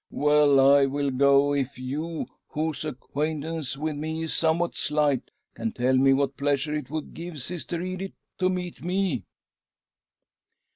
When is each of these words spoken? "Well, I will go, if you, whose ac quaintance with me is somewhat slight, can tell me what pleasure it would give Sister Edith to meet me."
"Well, 0.25 0.59
I 0.59 0.87
will 0.87 1.11
go, 1.11 1.53
if 1.53 1.77
you, 1.77 2.25
whose 2.47 2.83
ac 2.85 2.95
quaintance 2.99 3.77
with 3.77 3.95
me 3.97 4.23
is 4.23 4.33
somewhat 4.33 4.75
slight, 4.75 5.29
can 5.53 5.73
tell 5.73 5.95
me 5.95 6.11
what 6.11 6.37
pleasure 6.37 6.73
it 6.73 6.89
would 6.89 7.13
give 7.13 7.39
Sister 7.39 7.79
Edith 7.83 8.13
to 8.39 8.49
meet 8.49 8.83
me." 8.83 9.25